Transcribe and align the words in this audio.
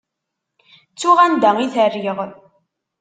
Ttuɣ 0.91 1.17
anda 1.25 1.51
i 1.59 1.67
t-rriɣ. 1.73 2.17